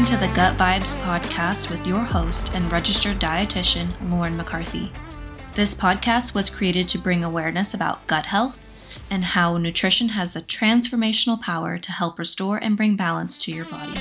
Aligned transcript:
Welcome 0.00 0.18
to 0.18 0.26
the 0.26 0.34
Gut 0.34 0.56
Vibes 0.56 0.98
podcast 1.02 1.70
with 1.70 1.86
your 1.86 2.02
host 2.02 2.54
and 2.54 2.72
registered 2.72 3.20
dietitian, 3.20 3.92
Lauren 4.10 4.34
McCarthy. 4.34 4.90
This 5.52 5.74
podcast 5.74 6.34
was 6.34 6.48
created 6.48 6.88
to 6.88 6.98
bring 6.98 7.22
awareness 7.22 7.74
about 7.74 8.06
gut 8.06 8.24
health 8.24 8.58
and 9.10 9.22
how 9.22 9.58
nutrition 9.58 10.08
has 10.08 10.32
the 10.32 10.40
transformational 10.40 11.38
power 11.38 11.76
to 11.76 11.92
help 11.92 12.18
restore 12.18 12.56
and 12.56 12.78
bring 12.78 12.96
balance 12.96 13.36
to 13.40 13.52
your 13.52 13.66
body. 13.66 13.92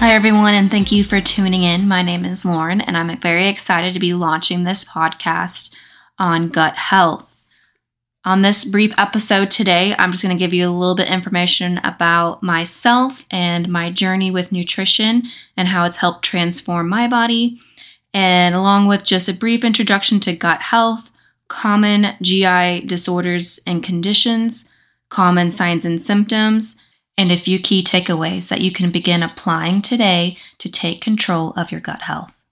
Hi, 0.00 0.12
everyone, 0.12 0.54
and 0.54 0.72
thank 0.72 0.90
you 0.90 1.04
for 1.04 1.20
tuning 1.20 1.62
in. 1.62 1.86
My 1.86 2.02
name 2.02 2.24
is 2.24 2.44
Lauren, 2.44 2.80
and 2.80 2.96
I'm 2.96 3.16
very 3.20 3.46
excited 3.46 3.94
to 3.94 4.00
be 4.00 4.12
launching 4.12 4.64
this 4.64 4.84
podcast 4.84 5.72
on 6.18 6.48
gut 6.48 6.74
health. 6.74 7.29
On 8.22 8.42
this 8.42 8.66
brief 8.66 8.92
episode 8.98 9.50
today, 9.50 9.94
I'm 9.98 10.12
just 10.12 10.22
going 10.22 10.36
to 10.36 10.38
give 10.38 10.52
you 10.52 10.68
a 10.68 10.70
little 10.70 10.94
bit 10.94 11.08
information 11.08 11.78
about 11.78 12.42
myself 12.42 13.24
and 13.30 13.66
my 13.66 13.90
journey 13.90 14.30
with 14.30 14.52
nutrition 14.52 15.22
and 15.56 15.68
how 15.68 15.86
it's 15.86 15.96
helped 15.96 16.22
transform 16.22 16.90
my 16.90 17.08
body, 17.08 17.58
and 18.12 18.54
along 18.54 18.86
with 18.86 19.04
just 19.04 19.30
a 19.30 19.32
brief 19.32 19.64
introduction 19.64 20.20
to 20.20 20.36
gut 20.36 20.60
health, 20.60 21.10
common 21.48 22.14
GI 22.20 22.80
disorders 22.80 23.58
and 23.66 23.82
conditions, 23.82 24.68
common 25.08 25.50
signs 25.50 25.86
and 25.86 26.02
symptoms, 26.02 26.76
and 27.16 27.32
a 27.32 27.38
few 27.38 27.58
key 27.58 27.82
takeaways 27.82 28.48
that 28.48 28.60
you 28.60 28.70
can 28.70 28.90
begin 28.90 29.22
applying 29.22 29.80
today 29.80 30.36
to 30.58 30.70
take 30.70 31.00
control 31.00 31.54
of 31.56 31.72
your 31.72 31.80
gut 31.80 32.02
health. 32.02 32.42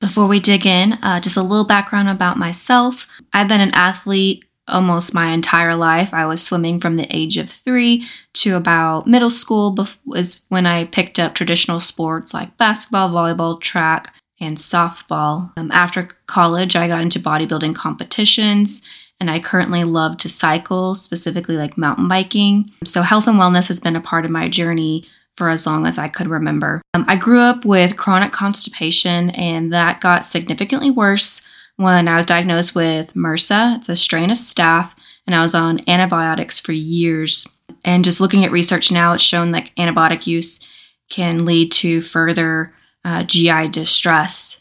Before 0.00 0.26
we 0.26 0.40
dig 0.40 0.66
in, 0.66 0.94
uh, 0.94 1.20
just 1.20 1.36
a 1.36 1.42
little 1.42 1.64
background 1.64 2.08
about 2.08 2.36
myself. 2.36 3.08
I've 3.32 3.48
been 3.48 3.60
an 3.60 3.74
athlete 3.74 4.44
almost 4.68 5.14
my 5.14 5.28
entire 5.32 5.74
life. 5.74 6.12
I 6.12 6.26
was 6.26 6.42
swimming 6.42 6.80
from 6.80 6.96
the 6.96 7.06
age 7.14 7.36
of 7.36 7.50
three 7.50 8.06
to 8.34 8.56
about 8.56 9.06
middle 9.06 9.30
school 9.30 9.76
was 10.04 10.42
when 10.48 10.66
I 10.66 10.84
picked 10.84 11.18
up 11.18 11.34
traditional 11.34 11.80
sports 11.80 12.34
like 12.34 12.56
basketball, 12.58 13.10
volleyball, 13.10 13.60
track, 13.60 14.12
and 14.40 14.56
softball. 14.56 15.52
Um, 15.56 15.70
after 15.72 16.04
college, 16.26 16.76
I 16.76 16.88
got 16.88 17.02
into 17.02 17.18
bodybuilding 17.18 17.74
competitions 17.74 18.82
and 19.20 19.30
I 19.30 19.40
currently 19.40 19.84
love 19.84 20.16
to 20.18 20.28
cycle, 20.28 20.94
specifically 20.94 21.56
like 21.56 21.76
mountain 21.76 22.08
biking. 22.08 22.70
So, 22.84 23.02
health 23.02 23.26
and 23.26 23.38
wellness 23.38 23.68
has 23.68 23.80
been 23.80 23.96
a 23.96 24.00
part 24.00 24.24
of 24.24 24.30
my 24.30 24.48
journey 24.48 25.04
for 25.36 25.48
as 25.50 25.66
long 25.66 25.86
as 25.86 25.98
I 25.98 26.08
could 26.08 26.28
remember. 26.28 26.82
Um, 26.94 27.04
I 27.08 27.16
grew 27.16 27.40
up 27.40 27.64
with 27.64 27.96
chronic 27.96 28.32
constipation, 28.32 29.30
and 29.30 29.72
that 29.72 30.00
got 30.00 30.24
significantly 30.24 30.90
worse 30.90 31.46
when 31.78 32.08
I 32.08 32.16
was 32.16 32.26
diagnosed 32.26 32.74
with 32.74 33.14
MRSA. 33.14 33.78
It's 33.78 33.88
a 33.88 33.96
strain 33.96 34.30
of 34.30 34.36
staph, 34.36 34.92
and 35.26 35.34
I 35.34 35.42
was 35.42 35.54
on 35.54 35.80
antibiotics 35.88 36.60
for 36.60 36.72
years. 36.72 37.46
And 37.84 38.04
just 38.04 38.20
looking 38.20 38.44
at 38.44 38.50
research 38.50 38.92
now, 38.92 39.14
it's 39.14 39.22
shown 39.22 39.52
that 39.52 39.70
antibiotic 39.78 40.26
use 40.26 40.66
can 41.08 41.46
lead 41.46 41.72
to 41.72 42.02
further 42.02 42.74
uh, 43.04 43.22
GI 43.22 43.68
distress. 43.68 44.60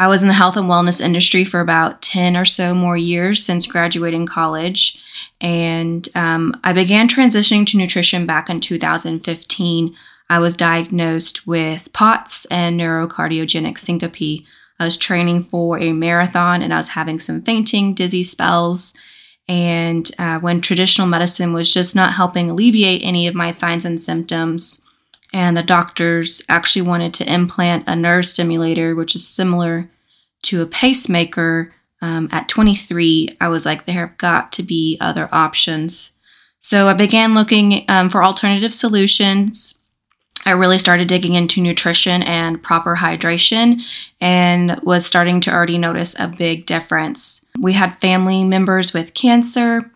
I 0.00 0.08
was 0.08 0.22
in 0.22 0.28
the 0.28 0.34
health 0.34 0.56
and 0.56 0.68
wellness 0.68 1.00
industry 1.00 1.44
for 1.44 1.60
about 1.60 2.02
10 2.02 2.36
or 2.36 2.46
so 2.46 2.74
more 2.74 2.96
years 2.96 3.44
since 3.44 3.66
graduating 3.66 4.26
college. 4.26 5.00
And 5.40 6.08
um, 6.14 6.58
I 6.64 6.72
began 6.72 7.08
transitioning 7.08 7.66
to 7.68 7.76
nutrition 7.76 8.26
back 8.26 8.48
in 8.48 8.60
2015. 8.60 9.94
I 10.30 10.38
was 10.38 10.56
diagnosed 10.56 11.46
with 11.46 11.92
POTS 11.92 12.46
and 12.46 12.80
neurocardiogenic 12.80 13.78
syncope, 13.78 14.46
I 14.84 14.86
was 14.86 14.98
training 14.98 15.44
for 15.44 15.78
a 15.78 15.94
marathon 15.94 16.60
and 16.60 16.74
I 16.74 16.76
was 16.76 16.88
having 16.88 17.18
some 17.18 17.40
fainting, 17.40 17.94
dizzy 17.94 18.22
spells. 18.22 18.92
And 19.48 20.10
uh, 20.18 20.40
when 20.40 20.60
traditional 20.60 21.06
medicine 21.06 21.54
was 21.54 21.72
just 21.72 21.96
not 21.96 22.12
helping 22.12 22.50
alleviate 22.50 23.00
any 23.02 23.26
of 23.26 23.34
my 23.34 23.50
signs 23.50 23.86
and 23.86 24.00
symptoms, 24.00 24.82
and 25.32 25.56
the 25.56 25.62
doctors 25.62 26.42
actually 26.50 26.82
wanted 26.82 27.14
to 27.14 27.32
implant 27.32 27.84
a 27.86 27.96
nerve 27.96 28.26
stimulator, 28.26 28.94
which 28.94 29.16
is 29.16 29.26
similar 29.26 29.88
to 30.42 30.60
a 30.60 30.66
pacemaker. 30.66 31.72
Um, 32.02 32.28
at 32.30 32.50
23, 32.50 33.38
I 33.40 33.48
was 33.48 33.64
like, 33.64 33.86
there 33.86 34.06
have 34.06 34.18
got 34.18 34.52
to 34.52 34.62
be 34.62 34.98
other 35.00 35.30
options. 35.32 36.12
So 36.60 36.88
I 36.88 36.94
began 36.94 37.34
looking 37.34 37.86
um, 37.88 38.10
for 38.10 38.22
alternative 38.22 38.74
solutions 38.74 39.73
I 40.46 40.52
really 40.52 40.78
started 40.78 41.08
digging 41.08 41.34
into 41.34 41.60
nutrition 41.60 42.22
and 42.22 42.62
proper 42.62 42.96
hydration 42.96 43.80
and 44.20 44.78
was 44.82 45.06
starting 45.06 45.40
to 45.42 45.52
already 45.52 45.78
notice 45.78 46.14
a 46.18 46.28
big 46.28 46.66
difference. 46.66 47.44
We 47.58 47.72
had 47.72 48.00
family 48.00 48.44
members 48.44 48.92
with 48.92 49.14
cancer 49.14 49.90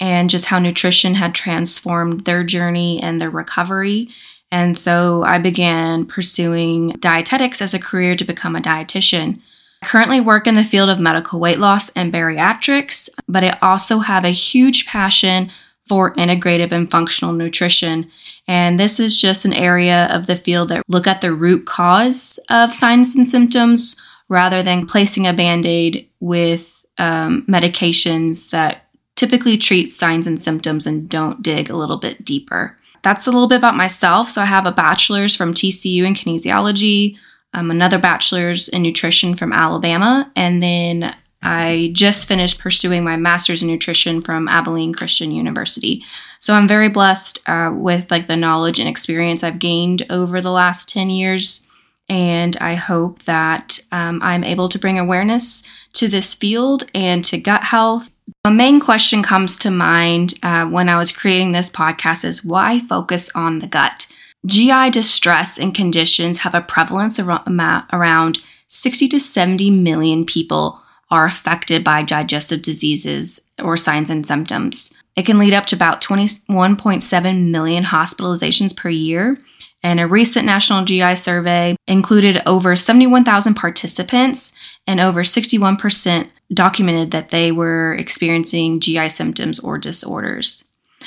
and 0.00 0.28
just 0.28 0.46
how 0.46 0.58
nutrition 0.58 1.14
had 1.14 1.34
transformed 1.34 2.24
their 2.24 2.44
journey 2.44 3.02
and 3.02 3.20
their 3.20 3.30
recovery. 3.30 4.08
And 4.50 4.78
so 4.78 5.24
I 5.24 5.38
began 5.38 6.04
pursuing 6.04 6.90
dietetics 7.00 7.62
as 7.62 7.74
a 7.74 7.78
career 7.78 8.16
to 8.16 8.24
become 8.24 8.54
a 8.54 8.60
dietitian. 8.60 9.40
I 9.82 9.86
currently 9.86 10.20
work 10.20 10.46
in 10.46 10.56
the 10.56 10.64
field 10.64 10.90
of 10.90 10.98
medical 10.98 11.40
weight 11.40 11.58
loss 11.58 11.88
and 11.90 12.12
bariatrics, 12.12 13.08
but 13.28 13.44
I 13.44 13.58
also 13.62 14.00
have 14.00 14.24
a 14.24 14.30
huge 14.30 14.86
passion 14.86 15.50
for 15.88 16.14
integrative 16.14 16.72
and 16.72 16.90
functional 16.90 17.32
nutrition. 17.32 18.10
And 18.48 18.78
this 18.78 18.98
is 18.98 19.20
just 19.20 19.44
an 19.44 19.52
area 19.52 20.06
of 20.10 20.26
the 20.26 20.36
field 20.36 20.68
that 20.68 20.84
look 20.88 21.06
at 21.06 21.20
the 21.20 21.32
root 21.32 21.66
cause 21.66 22.38
of 22.50 22.74
signs 22.74 23.14
and 23.14 23.26
symptoms 23.26 23.96
rather 24.28 24.62
than 24.62 24.86
placing 24.86 25.26
a 25.26 25.32
band-aid 25.32 26.08
with 26.20 26.84
um, 26.98 27.44
medications 27.48 28.50
that 28.50 28.86
typically 29.14 29.56
treat 29.56 29.92
signs 29.92 30.26
and 30.26 30.40
symptoms 30.40 30.86
and 30.86 31.08
don't 31.08 31.42
dig 31.42 31.70
a 31.70 31.76
little 31.76 31.96
bit 31.96 32.24
deeper. 32.24 32.76
That's 33.02 33.26
a 33.26 33.30
little 33.30 33.48
bit 33.48 33.58
about 33.58 33.76
myself. 33.76 34.28
So 34.28 34.42
I 34.42 34.46
have 34.46 34.66
a 34.66 34.72
bachelor's 34.72 35.36
from 35.36 35.54
TCU 35.54 36.04
in 36.04 36.14
kinesiology, 36.14 37.16
um, 37.54 37.70
another 37.70 37.98
bachelor's 37.98 38.68
in 38.68 38.82
nutrition 38.82 39.34
from 39.36 39.52
Alabama, 39.52 40.30
and 40.36 40.62
then 40.62 41.14
I 41.42 41.90
just 41.92 42.26
finished 42.26 42.58
pursuing 42.58 43.04
my 43.04 43.16
master's 43.16 43.62
in 43.62 43.68
nutrition 43.68 44.22
from 44.22 44.48
Abilene 44.48 44.94
Christian 44.94 45.30
University. 45.30 46.04
So 46.40 46.54
I'm 46.54 46.68
very 46.68 46.88
blessed 46.88 47.46
uh, 47.48 47.72
with 47.74 48.10
like 48.10 48.26
the 48.26 48.36
knowledge 48.36 48.78
and 48.78 48.88
experience 48.88 49.42
I've 49.42 49.58
gained 49.58 50.06
over 50.10 50.40
the 50.40 50.50
last 50.50 50.88
10 50.88 51.10
years. 51.10 51.66
And 52.08 52.56
I 52.58 52.74
hope 52.74 53.24
that 53.24 53.80
um, 53.90 54.20
I'm 54.22 54.44
able 54.44 54.68
to 54.68 54.78
bring 54.78 54.98
awareness 54.98 55.64
to 55.94 56.08
this 56.08 56.34
field 56.34 56.84
and 56.94 57.24
to 57.26 57.38
gut 57.38 57.64
health. 57.64 58.10
The 58.44 58.50
main 58.50 58.80
question 58.80 59.22
comes 59.22 59.58
to 59.58 59.70
mind 59.70 60.34
uh, 60.42 60.66
when 60.66 60.88
I 60.88 60.98
was 60.98 61.12
creating 61.12 61.52
this 61.52 61.70
podcast 61.70 62.24
is 62.24 62.44
why 62.44 62.80
focus 62.80 63.28
on 63.34 63.58
the 63.58 63.66
gut? 63.66 64.06
GI 64.46 64.90
distress 64.90 65.58
and 65.58 65.74
conditions 65.74 66.38
have 66.38 66.54
a 66.54 66.60
prevalence 66.60 67.18
around 67.18 68.38
60 68.68 69.08
to 69.08 69.18
70 69.18 69.70
million 69.70 70.24
people 70.24 70.80
are 71.10 71.26
affected 71.26 71.84
by 71.84 72.02
digestive 72.02 72.62
diseases 72.62 73.40
or 73.62 73.76
signs 73.76 74.10
and 74.10 74.26
symptoms. 74.26 74.92
It 75.14 75.24
can 75.24 75.38
lead 75.38 75.54
up 75.54 75.66
to 75.66 75.76
about 75.76 76.02
21.7 76.02 77.50
million 77.50 77.84
hospitalizations 77.84 78.76
per 78.76 78.88
year. 78.88 79.38
And 79.82 80.00
a 80.00 80.06
recent 80.06 80.46
National 80.46 80.84
GI 80.84 81.14
survey 81.14 81.76
included 81.86 82.42
over 82.44 82.74
71,000 82.74 83.54
participants, 83.54 84.52
and 84.86 84.98
over 84.98 85.22
61% 85.22 86.28
documented 86.52 87.12
that 87.12 87.30
they 87.30 87.52
were 87.52 87.94
experiencing 87.94 88.80
GI 88.80 89.10
symptoms 89.10 89.60
or 89.60 89.78
disorders. 89.78 90.64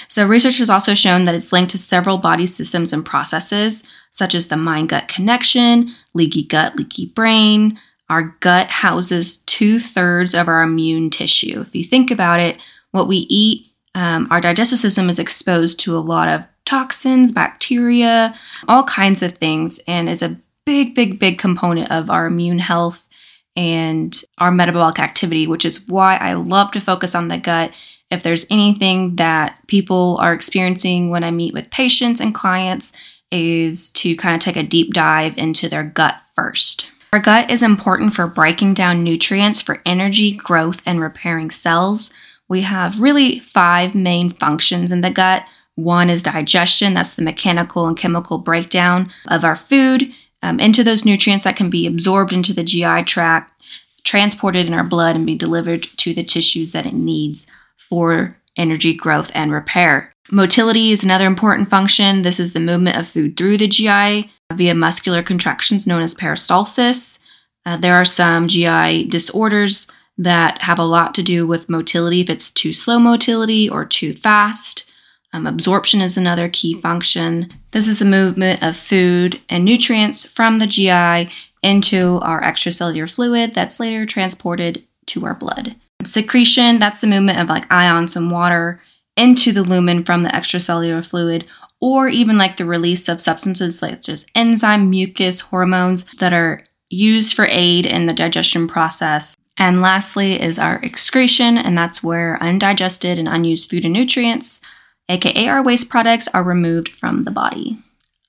So, 0.08 0.26
research 0.26 0.59
has 0.59 0.70
also 0.70 0.94
shown 0.94 1.26
that 1.26 1.36
it's 1.36 1.52
linked 1.52 1.72
to 1.72 1.78
several 1.78 2.20
body 2.20 2.46
systems 2.46 2.94
and 2.94 3.06
processes, 3.06 3.84
such 4.12 4.34
as 4.34 4.48
the 4.48 4.56
mind 4.56 4.90
gut 4.90 5.08
connection, 5.08 5.94
leaky 6.14 6.44
gut, 6.44 6.78
leaky 6.78 7.08
brain, 7.08 7.78
our 8.09 8.36
gut 8.40 8.68
houses 8.68 9.38
two 9.59 9.78
thirds 9.78 10.34
of 10.34 10.47
our 10.47 10.64
immune 10.64 11.09
tissue. 11.09 11.59
If 11.59 11.75
you 11.75 11.84
think 11.84 12.11
about 12.11 12.40
it, 12.40 12.58
what 12.91 13.09
we 13.09 13.17
eat, 13.29 13.67
um, 13.94 14.26
our 14.32 14.40
digestive 14.40 14.79
system 14.79 15.09
is 15.09 15.20
exposed 15.20 15.82
to 15.82 15.97
a 15.97 16.00
lot 16.00 16.29
of 16.29 16.46
toxins, 16.66 17.34
bacteria, 17.34 18.34
all 18.70 18.85
kinds 18.85 19.22
of 19.22 19.38
things, 19.38 19.82
and 19.85 20.08
is 20.08 20.22
a 20.22 20.38
big, 20.66 20.96
big, 20.96 21.20
big 21.20 21.38
component 21.38 21.91
of 21.91 22.09
our 22.09 22.26
immune 22.26 22.59
health 22.59 23.09
and 23.58 24.23
our 24.38 24.50
metabolic 24.50 24.97
activity, 24.97 25.46
which 25.46 25.66
is 25.66 25.85
why 25.90 26.16
I 26.16 26.35
love 26.35 26.72
to 26.72 26.79
focus 26.79 27.14
on 27.14 27.28
the 27.28 27.38
gut. 27.38 27.73
If 28.09 28.23
there's 28.23 28.46
anything 28.50 29.17
that 29.17 29.59
people 29.67 30.17
are 30.22 30.34
experiencing 30.34 31.09
when 31.09 31.26
I 31.26 31.32
meet 31.32 31.53
with 31.53 31.70
patients 31.70 32.22
and 32.22 32.34
clients, 32.34 32.94
is 33.29 33.91
to 33.91 34.16
kind 34.16 34.35
of 34.35 34.41
take 34.41 34.56
a 34.56 34.64
deep 34.64 34.94
dive 34.94 35.38
into 35.38 35.67
their 35.67 35.84
gut 35.84 36.22
first. 36.34 36.91
Our 37.11 37.20
gut 37.20 37.50
is 37.50 37.64
important 37.64 38.14
for 38.14 38.28
breaking 38.28 38.76
down 38.76 39.03
nutrients 39.03 39.61
for 39.61 39.82
energy, 39.84 40.32
growth, 40.32 40.84
and 40.85 41.02
repairing 41.02 41.50
cells. 41.50 42.14
We 42.47 42.61
have 42.61 43.00
really 43.00 43.40
five 43.40 43.96
main 43.96 44.32
functions 44.32 44.91
in 44.91 45.02
the 45.02 45.09
gut. 45.09 45.44
One 45.73 46.11
is 46.11 46.22
digestion, 46.22 46.94
that's 46.94 47.16
the 47.16 47.23
mechanical 47.23 47.88
and 47.88 47.97
chemical 47.97 48.38
breakdown 48.38 49.11
of 49.28 49.44
our 49.44 49.56
food 49.56 50.14
um, 50.44 50.59
into 50.59 50.84
those 50.84 51.03
nutrients 51.03 51.46
that 51.46 51.56
can 51.56 51.72
be 51.72 51.88
absorbed 51.88 52.32
into 52.32 52.53
the 52.53 52.64
GI 52.64 53.03
tract, 53.06 53.64
transported 54.03 54.67
in 54.67 54.73
our 54.73 54.84
blood, 54.84 55.16
and 55.16 55.26
be 55.26 55.35
delivered 55.35 55.84
to 55.84 56.14
the 56.14 56.23
tissues 56.23 56.73
that 56.73 56.85
it 56.85 56.94
needs 56.94 57.47
for 57.78 58.38
energy, 58.56 58.94
growth, 58.94 59.32
and 59.34 59.52
repair. 59.52 60.14
Motility 60.31 60.91
is 60.91 61.03
another 61.03 61.26
important 61.26 61.70
function. 61.70 62.22
This 62.22 62.40
is 62.40 62.53
the 62.53 62.59
movement 62.59 62.97
of 62.97 63.08
food 63.08 63.35
through 63.35 63.58
the 63.58 63.67
GI 63.67 64.29
via 64.53 64.76
muscular 64.76 65.23
contractions 65.23 65.87
known 65.87 66.02
as 66.02 66.14
peristalsis. 66.14 67.20
Uh, 67.66 67.78
there 67.78 67.96
are 67.96 68.05
some 68.05 68.47
GI 68.47 69.05
disorders 69.05 69.87
that 70.17 70.61
have 70.61 70.79
a 70.79 70.84
lot 70.84 71.16
to 71.16 71.23
do 71.23 71.47
with 71.47 71.70
motility, 71.70 72.22
if 72.22 72.29
it's 72.29 72.52
too 72.52 72.73
slow 72.73 72.99
motility 72.99 73.70
or 73.70 73.85
too 73.85 74.14
fast. 74.14 74.90
Um, 75.34 75.47
absorption 75.47 76.02
is 76.02 76.17
another 76.17 76.49
key 76.49 76.79
function. 76.82 77.49
This 77.72 77.87
is 77.87 77.99
the 77.99 78.05
movement 78.05 78.61
of 78.61 78.75
food 78.75 79.40
and 79.49 79.64
nutrients 79.64 80.25
from 80.25 80.59
the 80.59 80.67
GI 80.67 81.32
into 81.64 82.20
our 82.22 82.41
extracellular 82.41 83.09
fluid 83.09 83.53
that's 83.53 83.79
later 83.79 84.05
transported 84.05 84.84
to 85.08 85.25
our 85.25 85.34
blood. 85.34 85.75
Secretion, 86.03 86.79
that's 86.79 87.02
the 87.02 87.08
movement 87.08 87.40
of 87.40 87.47
like 87.47 87.72
ions 87.72 88.16
and 88.16 88.32
water 88.32 88.82
into 89.20 89.52
the 89.52 89.64
lumen 89.64 90.04
from 90.04 90.24
the 90.24 90.30
extracellular 90.30 91.06
fluid, 91.06 91.46
or 91.80 92.08
even 92.08 92.38
like 92.38 92.58
the 92.58 92.66
release 92.66 93.08
of 93.08 93.22
substances 93.22 93.78
such 93.78 94.10
as 94.10 94.26
enzyme, 94.34 94.90
mucus, 94.90 95.42
hormones 95.42 96.06
that 96.20 96.34
are 96.34 96.64
used 96.90 97.36
for 97.36 97.46
aid 97.50 97.86
in 97.86 98.08
the 98.08 98.14
digestion 98.14 98.68
process. 98.68 99.36
And 99.58 99.82
lastly 99.82 100.42
is 100.42 100.58
our 100.58 100.78
excretion, 100.78 101.58
and 101.58 101.78
that's 101.78 102.02
where 102.02 102.42
undigested 102.42 103.20
and 103.20 103.28
unused 103.28 103.70
food 103.70 103.86
and 103.86 103.94
nutrients 103.94 104.62
aka 105.10 105.48
our 105.48 105.64
waste 105.64 105.90
products, 105.90 106.28
are 106.30 106.44
removed 106.44 106.90
from 106.90 107.24
the 107.24 107.32
body. 107.32 107.80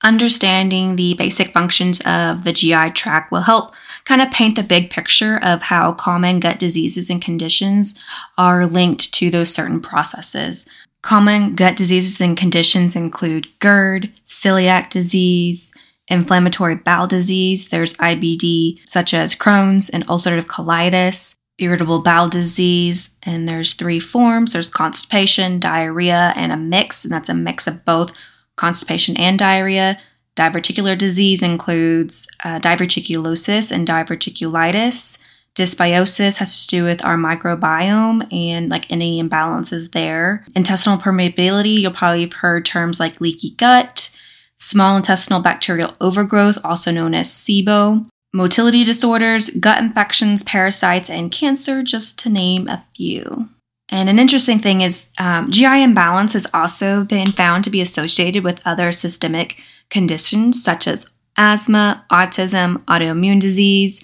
Understanding 0.03 0.95
the 0.95 1.13
basic 1.13 1.53
functions 1.53 2.01
of 2.01 2.43
the 2.43 2.53
GI 2.53 2.91
tract 2.91 3.31
will 3.31 3.41
help 3.41 3.73
kind 4.05 4.21
of 4.21 4.31
paint 4.31 4.55
the 4.55 4.63
big 4.63 4.89
picture 4.89 5.37
of 5.43 5.63
how 5.63 5.93
common 5.93 6.39
gut 6.39 6.57
diseases 6.57 7.09
and 7.09 7.21
conditions 7.21 7.97
are 8.37 8.65
linked 8.65 9.13
to 9.13 9.29
those 9.29 9.53
certain 9.53 9.79
processes. 9.79 10.67
Common 11.03 11.55
gut 11.55 11.75
diseases 11.75 12.19
and 12.19 12.35
conditions 12.37 12.95
include 12.95 13.47
GERD, 13.59 14.11
celiac 14.25 14.89
disease, 14.89 15.73
inflammatory 16.07 16.75
bowel 16.75 17.07
disease, 17.07 17.69
there's 17.69 17.95
IBD 17.95 18.79
such 18.87 19.13
as 19.13 19.35
Crohn's 19.35 19.89
and 19.89 20.05
ulcerative 20.07 20.45
colitis, 20.45 21.35
irritable 21.57 21.99
bowel 21.99 22.27
disease, 22.27 23.11
and 23.23 23.47
there's 23.47 23.73
three 23.73 23.99
forms 23.99 24.53
there's 24.53 24.67
constipation, 24.67 25.59
diarrhea, 25.59 26.33
and 26.35 26.51
a 26.51 26.57
mix, 26.57 27.05
and 27.05 27.13
that's 27.13 27.29
a 27.29 27.33
mix 27.33 27.67
of 27.67 27.85
both 27.85 28.11
constipation 28.55 29.17
and 29.17 29.37
diarrhea. 29.39 29.99
Diverticular 30.35 30.97
disease 30.97 31.41
includes 31.41 32.27
uh, 32.43 32.59
diverticulosis 32.59 33.71
and 33.71 33.87
diverticulitis. 33.87 35.19
Dysbiosis 35.55 36.37
has 36.37 36.61
to 36.61 36.67
do 36.67 36.83
with 36.85 37.03
our 37.03 37.17
microbiome 37.17 38.31
and 38.31 38.69
like 38.69 38.89
any 38.89 39.21
imbalances 39.21 39.91
there. 39.91 40.45
Intestinal 40.55 40.97
permeability, 40.97 41.79
you'll 41.79 41.91
probably 41.91 42.21
have 42.21 42.33
heard 42.33 42.65
terms 42.65 42.99
like 42.99 43.19
leaky 43.19 43.51
gut, 43.51 44.15
small 44.57 44.95
intestinal 44.95 45.41
bacterial 45.41 45.93
overgrowth, 45.99 46.57
also 46.63 46.91
known 46.91 47.13
as 47.13 47.29
SIBO, 47.29 48.07
motility 48.33 48.85
disorders, 48.85 49.49
gut 49.49 49.79
infections, 49.79 50.43
parasites, 50.43 51.09
and 51.09 51.31
cancer, 51.31 51.83
just 51.83 52.17
to 52.19 52.29
name 52.29 52.69
a 52.69 52.85
few. 52.95 53.49
And 53.91 54.09
an 54.09 54.19
interesting 54.19 54.59
thing 54.59 54.81
is 54.81 55.09
um, 55.19 55.51
GI 55.51 55.83
imbalance 55.83 56.33
has 56.33 56.47
also 56.53 57.03
been 57.03 57.31
found 57.31 57.63
to 57.65 57.69
be 57.69 57.81
associated 57.81 58.43
with 58.43 58.65
other 58.65 58.91
systemic 58.91 59.57
conditions 59.89 60.63
such 60.63 60.87
as 60.87 61.09
asthma, 61.37 62.05
autism, 62.11 62.77
autoimmune 62.85 63.39
disease, 63.39 64.03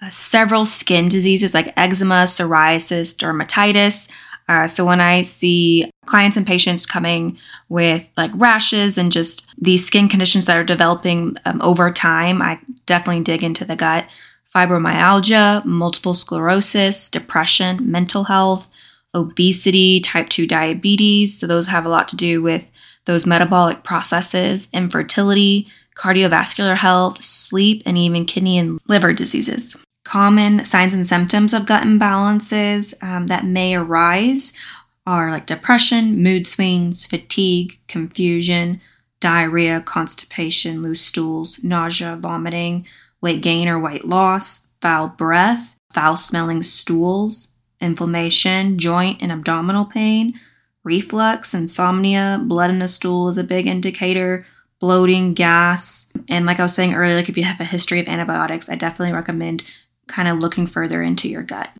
uh, 0.00 0.08
several 0.08 0.64
skin 0.64 1.08
diseases 1.08 1.52
like 1.52 1.72
eczema, 1.76 2.24
psoriasis, 2.24 3.14
dermatitis, 3.16 4.08
uh, 4.48 4.66
so 4.66 4.84
when 4.84 5.00
I 5.00 5.22
see 5.22 5.90
clients 6.04 6.36
and 6.36 6.46
patients 6.46 6.84
coming 6.84 7.38
with 7.68 8.06
like 8.16 8.30
rashes 8.34 8.98
and 8.98 9.10
just 9.10 9.48
these 9.58 9.86
skin 9.86 10.08
conditions 10.08 10.46
that 10.46 10.56
are 10.56 10.64
developing 10.64 11.36
um, 11.44 11.62
over 11.62 11.90
time, 11.90 12.42
I 12.42 12.58
definitely 12.86 13.22
dig 13.22 13.42
into 13.42 13.64
the 13.64 13.76
gut. 13.76 14.06
Fibromyalgia, 14.54 15.64
multiple 15.64 16.14
sclerosis, 16.14 17.10
depression, 17.10 17.90
mental 17.90 18.24
health, 18.24 18.68
obesity, 19.14 20.00
type 20.00 20.28
2 20.28 20.46
diabetes. 20.46 21.38
So 21.38 21.46
those 21.46 21.68
have 21.68 21.86
a 21.86 21.88
lot 21.88 22.08
to 22.08 22.16
do 22.16 22.42
with 22.42 22.64
those 23.04 23.26
metabolic 23.26 23.84
processes, 23.84 24.68
infertility, 24.72 25.68
cardiovascular 25.94 26.76
health, 26.76 27.22
sleep, 27.22 27.82
and 27.86 27.96
even 27.96 28.24
kidney 28.24 28.58
and 28.58 28.80
liver 28.88 29.12
diseases. 29.12 29.76
Common 30.04 30.64
signs 30.64 30.92
and 30.92 31.06
symptoms 31.06 31.54
of 31.54 31.66
gut 31.66 31.82
imbalances 31.84 32.94
um, 33.02 33.26
that 33.28 33.46
may 33.46 33.74
arise 33.74 34.52
are 35.06 35.30
like 35.30 35.46
depression, 35.46 36.22
mood 36.22 36.46
swings, 36.46 37.06
fatigue, 37.06 37.78
confusion, 37.88 38.80
diarrhea, 39.20 39.80
constipation, 39.80 40.82
loose 40.82 41.02
stools, 41.02 41.62
nausea, 41.62 42.16
vomiting, 42.16 42.86
weight 43.20 43.40
gain 43.40 43.68
or 43.68 43.78
weight 43.78 44.04
loss, 44.04 44.68
foul 44.80 45.08
breath, 45.08 45.76
foul 45.94 46.16
smelling 46.16 46.62
stools, 46.62 47.53
inflammation, 47.80 48.78
joint 48.78 49.20
and 49.20 49.32
abdominal 49.32 49.84
pain, 49.84 50.38
reflux, 50.84 51.54
insomnia, 51.54 52.40
blood 52.44 52.70
in 52.70 52.78
the 52.78 52.88
stool 52.88 53.28
is 53.28 53.38
a 53.38 53.44
big 53.44 53.66
indicator, 53.66 54.46
bloating, 54.78 55.34
gas. 55.34 56.12
And 56.28 56.46
like 56.46 56.60
I 56.60 56.62
was 56.62 56.74
saying 56.74 56.94
earlier, 56.94 57.16
like 57.16 57.28
if 57.28 57.38
you 57.38 57.44
have 57.44 57.60
a 57.60 57.64
history 57.64 58.00
of 58.00 58.08
antibiotics, 58.08 58.68
I 58.68 58.76
definitely 58.76 59.14
recommend 59.14 59.64
kind 60.06 60.28
of 60.28 60.38
looking 60.38 60.66
further 60.66 61.02
into 61.02 61.28
your 61.28 61.42
gut. 61.42 61.70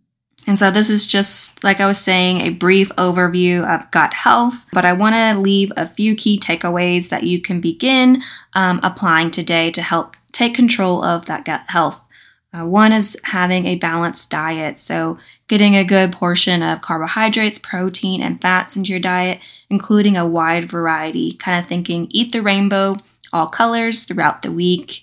And 0.47 0.59
so, 0.59 0.71
this 0.71 0.91
is 0.91 1.07
just, 1.07 1.65
like 1.65 1.81
I 1.81 1.87
was 1.87 1.99
saying, 1.99 2.41
a 2.41 2.51
brief 2.51 2.91
overview 2.97 3.65
of 3.67 3.91
gut 3.91 4.13
health, 4.13 4.67
but 4.73 4.85
I 4.85 4.93
want 4.93 5.15
to 5.15 5.41
leave 5.41 5.73
a 5.75 5.87
few 5.87 6.15
key 6.15 6.39
takeaways 6.39 7.09
that 7.09 7.23
you 7.23 7.41
can 7.41 7.63
begin 7.63 8.23
um, 8.53 8.79
applying 8.83 9.31
today 9.31 9.71
to 9.71 9.81
help 9.81 10.17
take 10.33 10.55
control 10.55 11.03
of 11.03 11.25
that 11.27 11.47
gut 11.47 11.63
health. 11.69 12.07
Uh, 12.55 12.65
one 12.65 12.93
is 12.93 13.17
having 13.25 13.67
a 13.67 13.75
balanced 13.75 14.31
diet, 14.31 14.79
so 14.79 15.19
getting 15.49 15.75
a 15.75 15.85
good 15.85 16.13
portion 16.13 16.63
of 16.63 16.81
carbohydrates, 16.83 17.59
protein, 17.59 18.23
and 18.23 18.41
fats 18.41 18.77
into 18.77 18.91
your 18.91 19.01
diet, 19.01 19.41
including 19.71 20.17
a 20.17 20.27
wide 20.27 20.71
variety, 20.71 21.33
kind 21.33 21.61
of 21.61 21.69
thinking 21.69 22.07
eat 22.11 22.33
the 22.33 22.43
rainbow, 22.43 22.97
all 23.33 23.49
colors 23.49 24.05
throughout 24.05 24.43
the 24.43 24.53
week. 24.53 25.03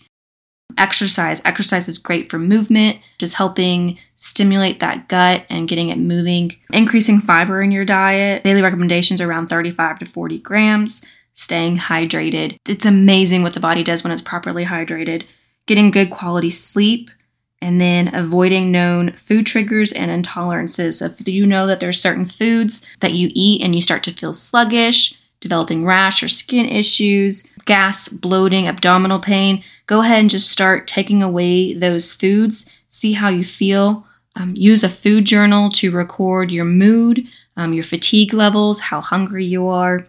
Exercise. 0.78 1.42
Exercise 1.44 1.90
is 1.90 1.98
great 1.98 2.30
for 2.30 2.40
movement, 2.40 3.00
just 3.18 3.34
helping 3.34 4.00
stimulate 4.16 4.80
that 4.80 5.10
gut 5.10 5.46
and 5.50 5.68
getting 5.68 5.90
it 5.90 5.98
moving. 5.98 6.56
Increasing 6.72 7.20
fiber 7.20 7.62
in 7.62 7.72
your 7.72 7.84
diet. 7.84 8.46
Daily 8.46 8.62
recommendations 8.62 9.20
around 9.20 9.48
35 9.48 10.00
to 10.00 10.06
40 10.06 10.40
grams. 10.40 11.02
Staying 11.34 11.78
hydrated. 11.78 12.56
It's 12.66 12.86
amazing 12.86 13.44
what 13.44 13.54
the 13.54 13.60
body 13.60 13.84
does 13.84 14.04
when 14.04 14.14
it's 14.14 14.22
properly 14.22 14.64
hydrated. 14.64 15.24
Getting 15.66 15.92
good 15.92 16.10
quality 16.10 16.50
sleep 16.50 17.10
and 17.62 17.80
then 17.80 18.14
avoiding 18.14 18.72
known 18.72 19.12
food 19.14 19.46
triggers 19.46 19.92
and 19.92 20.10
intolerances. 20.10 20.96
So 20.96 21.06
If 21.06 21.28
you 21.28 21.46
know 21.46 21.68
that 21.68 21.80
there's 21.80 22.02
certain 22.02 22.26
foods 22.26 22.86
that 23.00 23.14
you 23.14 23.30
eat 23.34 23.62
and 23.62 23.76
you 23.76 23.82
start 23.82 24.04
to 24.04 24.14
feel 24.14 24.34
sluggish, 24.34 25.20
developing 25.40 25.86
rash 25.86 26.24
or 26.24 26.28
skin 26.28 26.66
issues, 26.66 27.44
gas, 27.66 28.08
bloating, 28.08 28.68
abdominal 28.68 29.20
pain, 29.20 29.64
go 29.86 30.02
ahead 30.02 30.20
and 30.20 30.30
just 30.30 30.52
start 30.52 30.88
taking 30.88 31.22
away 31.22 31.74
those 31.74 32.14
foods. 32.14 32.70
See 32.90 33.14
how 33.14 33.30
you 33.30 33.44
feel. 33.44 34.06
Um, 34.36 34.54
use 34.56 34.84
a 34.84 34.90
food 34.90 35.26
journal 35.26 35.70
to 35.72 35.92
record 35.92 36.52
your 36.52 36.66
mood, 36.66 37.28
um, 37.58 37.74
your 37.74 37.84
fatigue 37.84 38.34
levels, 38.34 38.80
how 38.80 39.02
hungry 39.02 39.46
you 39.46 39.68
are. 39.68 40.06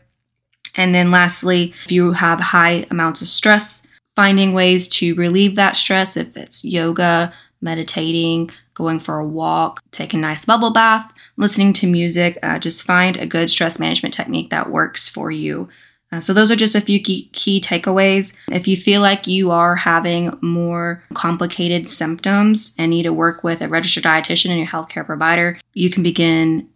And 0.76 0.94
then 0.94 1.10
lastly, 1.10 1.74
if 1.84 1.92
you 1.92 2.12
have 2.12 2.40
high 2.40 2.86
amounts 2.90 3.20
of 3.20 3.28
stress, 3.28 3.86
finding 4.16 4.52
ways 4.52 4.88
to 4.88 5.14
relieve 5.14 5.56
that 5.56 5.76
stress, 5.76 6.16
if 6.16 6.36
it's 6.36 6.64
yoga, 6.64 7.32
meditating, 7.60 8.50
going 8.74 9.00
for 9.00 9.18
a 9.18 9.26
walk, 9.26 9.80
take 9.92 10.14
a 10.14 10.16
nice 10.16 10.44
bubble 10.44 10.72
bath, 10.72 11.12
listening 11.36 11.72
to 11.74 11.86
music. 11.86 12.38
Uh, 12.42 12.58
just 12.58 12.84
find 12.84 13.16
a 13.16 13.26
good 13.26 13.50
stress 13.50 13.78
management 13.78 14.14
technique 14.14 14.50
that 14.50 14.70
works 14.70 15.08
for 15.08 15.30
you. 15.30 15.68
Uh, 16.10 16.20
so, 16.20 16.34
those 16.34 16.50
are 16.50 16.56
just 16.56 16.74
a 16.74 16.80
few 16.80 17.00
key, 17.00 17.30
key 17.32 17.58
takeaways. 17.58 18.36
If 18.50 18.68
you 18.68 18.76
feel 18.76 19.00
like 19.00 19.26
you 19.26 19.50
are 19.50 19.76
having 19.76 20.36
more 20.42 21.02
complicated 21.14 21.88
symptoms 21.88 22.74
and 22.76 22.90
need 22.90 23.04
to 23.04 23.14
work 23.14 23.42
with 23.42 23.62
a 23.62 23.68
registered 23.68 24.04
dietitian 24.04 24.50
and 24.50 24.58
your 24.58 24.68
healthcare 24.68 25.06
provider, 25.06 25.58
you 25.72 25.88
can 25.88 26.02
begin 26.02 26.68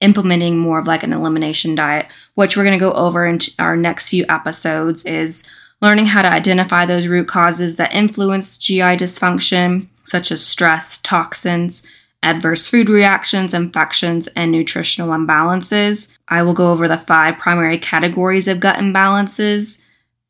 implementing 0.00 0.56
more 0.56 0.78
of 0.78 0.86
like 0.86 1.02
an 1.02 1.12
elimination 1.12 1.74
diet, 1.74 2.06
which 2.34 2.56
we're 2.56 2.64
going 2.64 2.78
to 2.78 2.82
go 2.82 2.92
over 2.92 3.26
in 3.26 3.38
our 3.58 3.76
next 3.76 4.08
few 4.08 4.24
episodes 4.30 5.04
is 5.04 5.44
learning 5.80 6.06
how 6.06 6.22
to 6.22 6.32
identify 6.32 6.84
those 6.84 7.06
root 7.06 7.28
causes 7.28 7.76
that 7.76 7.94
influence 7.94 8.58
GI 8.58 8.96
dysfunction, 8.96 9.86
such 10.04 10.30
as 10.30 10.44
stress, 10.44 10.98
toxins, 10.98 11.82
adverse 12.22 12.68
food 12.68 12.88
reactions, 12.88 13.54
infections, 13.54 14.26
and 14.28 14.52
nutritional 14.52 15.10
imbalances. 15.10 16.16
I 16.28 16.42
will 16.42 16.52
go 16.52 16.70
over 16.70 16.86
the 16.86 16.98
five 16.98 17.38
primary 17.38 17.78
categories 17.78 18.46
of 18.46 18.60
gut 18.60 18.76
imbalances, 18.76 19.82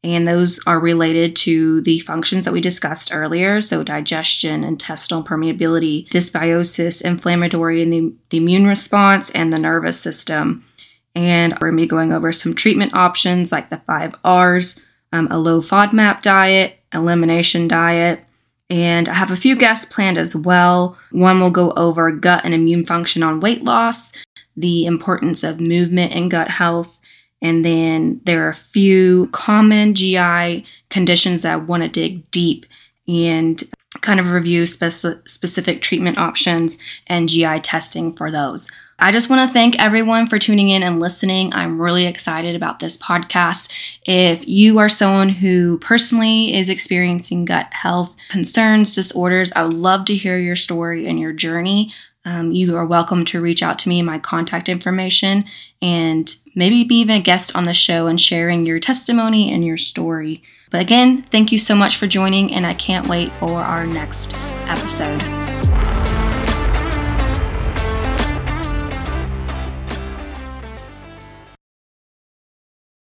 and 0.03 0.27
those 0.27 0.61
are 0.67 0.81
related 0.81 1.37
to 1.37 1.83
the 1.83 1.99
functions 2.01 2.45
that 2.45 2.53
we 2.53 2.61
discussed 2.61 3.13
earlier 3.13 3.61
so, 3.61 3.83
digestion, 3.83 4.65
intestinal 4.65 5.23
permeability, 5.23 6.09
dysbiosis, 6.09 7.03
inflammatory 7.03 7.83
and 7.83 7.93
the, 8.31 8.37
immune 8.37 8.67
response, 8.67 9.31
and 9.31 9.53
the 9.53 9.59
nervous 9.59 10.01
system. 10.01 10.65
And 11.15 11.53
we're 11.55 11.71
going 11.71 11.77
to 11.77 11.83
be 11.83 11.87
going 11.89 12.13
over 12.13 12.33
some 12.33 12.55
treatment 12.55 12.95
options 12.95 13.53
like 13.53 13.69
the 13.69 13.79
five 13.79 14.15
R's, 14.25 14.81
um, 15.13 15.29
a 15.31 15.39
low 15.39 15.61
FODMAP 15.61 16.23
diet, 16.23 16.79
elimination 16.93 17.69
diet, 17.69 18.25
and 18.69 19.09
I 19.09 19.15
have 19.15 19.31
a 19.31 19.37
few 19.37 19.57
guests 19.57 19.85
planned 19.85 20.19
as 20.19 20.37
well. 20.37 20.97
One 21.11 21.41
will 21.41 21.51
go 21.51 21.73
over 21.73 22.11
gut 22.13 22.45
and 22.45 22.55
immune 22.55 22.87
function 22.87 23.23
on 23.23 23.41
weight 23.41 23.65
loss, 23.65 24.13
the 24.57 24.87
importance 24.87 25.43
of 25.43 25.61
movement 25.61 26.13
and 26.13 26.31
gut 26.31 26.49
health, 26.49 27.01
and 27.43 27.65
then 27.65 28.21
there 28.25 28.47
are 28.47 28.51
a 28.51 28.55
few 28.55 29.29
common 29.33 29.95
GI 29.95 30.65
conditions 30.91 31.43
that 31.43 31.53
I 31.53 31.57
want 31.57 31.83
to 31.83 31.89
dig 31.89 32.31
deep 32.31 32.67
and 33.09 33.63
kind 34.01 34.21
of 34.21 34.31
review 34.31 34.65
speci- 34.65 35.29
specific 35.29 35.83
treatment 35.83 36.19
options 36.19 36.79
and 37.07 37.29
GI 37.29 37.61
testing 37.61 38.15
for 38.15 38.31
those. 38.31 38.71
I 39.03 39.13
just 39.13 39.31
want 39.31 39.49
to 39.49 39.53
thank 39.53 39.83
everyone 39.83 40.27
for 40.27 40.39
tuning 40.39 40.69
in 40.69 40.83
and 40.83 41.01
listening. 41.01 41.55
I'm 41.55 41.81
really 41.81 42.05
excited 42.05 42.55
about 42.55 42.81
this 42.81 42.99
podcast. 42.99 43.73
If 44.05 44.47
you 44.47 44.79
are 44.79 44.91
someone 44.91 45.31
who 45.31 45.79
personally 45.79 46.55
is 46.55 46.69
experiencing 46.69 47.47
gut 47.47 47.73
health 47.73 48.15
concerns, 48.29 48.95
disorders, 48.95 49.53
I 49.57 49.65
would 49.65 49.73
love 49.73 50.05
to 50.07 50.15
hear 50.15 50.37
your 50.37 50.57
story 50.57 51.07
and 51.07 51.19
your 51.19 51.33
journey. 51.33 51.95
Um, 52.25 52.53
you 52.53 52.77
are 52.77 52.85
welcome 52.85 53.25
to 53.27 53.41
reach 53.41 53.63
out 53.63 53.79
to 53.81 53.89
me, 53.89 54.03
my 54.03 54.19
contact 54.19 54.69
information, 54.69 55.47
and 55.81 56.35
maybe 56.55 56.85
be 56.85 56.97
even 56.97 57.17
a 57.17 57.21
guest 57.21 57.57
on 57.57 57.65
the 57.65 57.73
show 57.73 58.07
and 58.07 58.21
sharing 58.21 58.67
your 58.67 58.79
testimony 58.79 59.53
and 59.53 59.65
your 59.65 59.79
story. 59.79 60.43
But 60.71 60.83
again, 60.83 61.23
thank 61.31 61.51
you 61.51 61.59
so 61.59 61.75
much 61.75 61.97
for 61.97 62.07
joining, 62.07 62.53
and 62.53 62.67
I 62.67 62.75
can't 62.75 63.09
wait 63.09 63.33
for 63.35 63.53
our 63.53 63.87
next 63.87 64.37
episode. 64.67 65.23